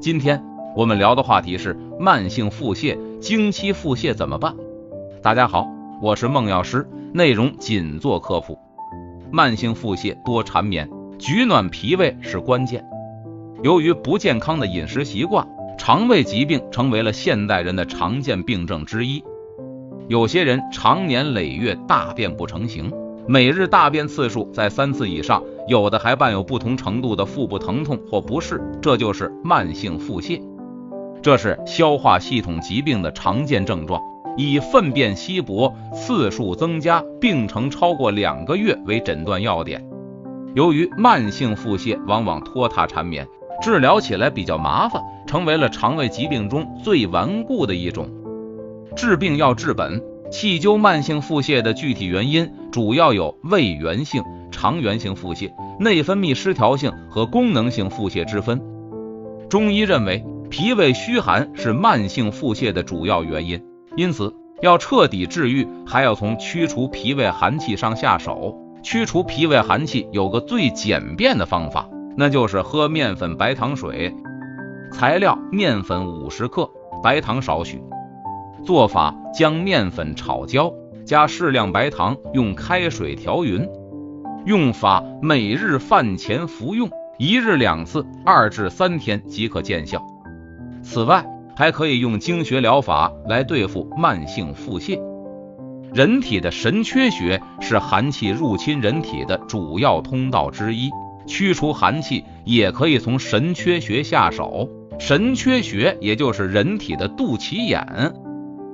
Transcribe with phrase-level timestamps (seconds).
[0.00, 0.40] 今天
[0.76, 4.54] 我们聊的话题是慢性腹泻，经期腹泻怎么办？
[5.20, 5.66] 大家好，
[6.00, 8.56] 我是孟药师，内容仅做科普。
[9.32, 10.88] 慢性腹泻多缠绵，
[11.18, 12.84] 取暖脾胃是关键。
[13.64, 15.44] 由于不健康的饮食习惯，
[15.76, 19.24] 肠胃疾病成为了现代人的常见病症之一。
[20.06, 22.92] 有些人常年累月大便不成形，
[23.26, 30.42] 每日大便次数在三次以上，有的还伴有不同程度的腹部疼痛或不适，这就是慢性腹泻。
[31.20, 34.00] 这是消化系统疾病的常见症状，
[34.36, 39.84] 以粪便稀薄、次数增加、病程超过两个月为诊断要点。
[40.54, 43.28] 由于慢性腹泻往往拖沓缠绵，
[43.60, 48.08] 治疗起来比较麻烦，成为了肠胃疾病中最顽固的一种。
[48.96, 58.60] 治病要治本，细究慢性腹泻的具体原因，主要有胃源性、肠源性腹泻、内分泌失调性和功能性腹泻之分。
[59.48, 63.62] 中医认为，脾胃虚寒是慢性腹泻的主要原因，
[63.96, 68.56] 因此要彻底治愈，还要从驱除脾胃寒气上下手。
[68.82, 74.14] 驱除脾胃寒气有个最简便的方法，那就是喝面粉白糖水。
[74.92, 76.70] 材料：面粉五十克，
[77.02, 77.82] 白糖少许。
[78.64, 80.72] 做法：将面粉炒焦，
[81.04, 83.68] 加适量白糖，用开水调匀。
[84.48, 90.02] 用法：每日饭前服用，一日两次，二至三天即可见效。
[90.82, 91.22] 此外，
[91.54, 94.98] 还可以用经穴疗法来对付慢性腹泻。
[95.92, 100.88] 人体的神阙穴是寒气入侵人体的主要通道之一，
[101.26, 104.66] 驱除寒气也可以从神阙穴下手。
[104.98, 108.14] 神阙穴也就是人体的肚脐眼。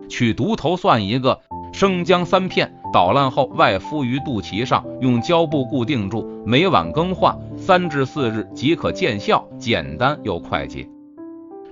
[0.09, 1.41] 取独头算一个，
[1.75, 10.89] 生姜三片，捣烂后外敷于肚脐上，用胶布固定住，每晚更换，三至四日即可见效，简单又快捷。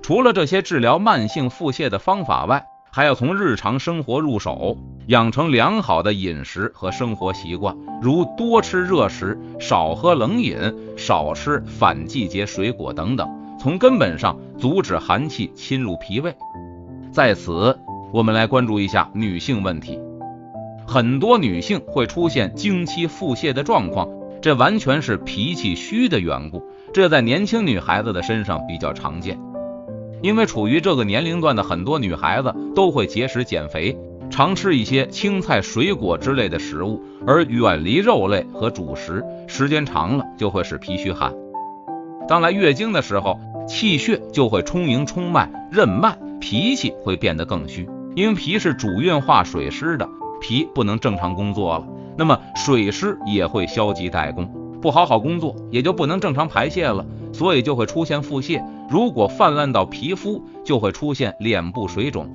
[0.01, 10.57] 除了这些治疗慢性腹泻的方法外，还要从日常生活入手，养成良好的饮食和生活习惯，如多吃热食，少喝冷饮，
[10.97, 16.35] 少吃反季节水果等等，从根本上阻止寒气侵入脾胃。
[17.13, 17.79] 在此。
[18.13, 19.99] 我们来关注一下女性问题，
[20.85, 24.07] 很多女性会出现经期腹泻的状况，
[24.39, 26.61] 这完全是脾气虚的缘故。
[26.93, 29.39] 这在年轻女孩子的身上比较常见，
[30.21, 33.97] 因为处于这个年龄段的很多女孩子都会节食减肥，
[34.29, 41.33] 常吃一些青菜、水果之类的食物，而远离肉类和主食，时间长了就会使脾虚寒。
[42.27, 47.89] 当来月经的时候，气血就会充盈冲脉、任脉，脾气会变得更虚。
[48.15, 50.07] 因为脾是主运化水湿的，
[50.39, 51.87] 脾不能正常工作了，
[52.17, 54.47] 那么水湿也会消极怠工，
[54.81, 58.63] 不好好工作，也就不能正常排泄了，所以就会出现腹泻。
[58.89, 62.29] 如果泛滥到皮肤，就会出现脸部水肿。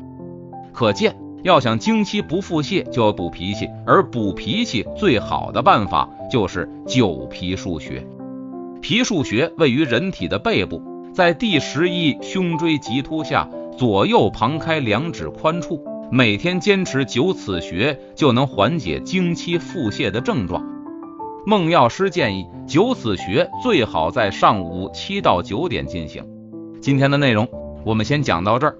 [0.72, 8.04] 可见，要想经期不腹泻，就要补脾气，而补脾气最好的办法就是灸脾腧穴。
[8.80, 13.48] 脾腧穴位于人体的背部，在第十一胸椎棘突下。
[13.78, 15.80] 左右旁开两指宽处，
[16.10, 20.66] 每天坚持九此穴，就能缓解经期腹泻的症状。
[21.46, 26.26] 孟药师建议，九此穴最好在上午七到九点进行。
[26.80, 27.48] 今天的内容
[27.84, 28.76] 我们先讲到这儿，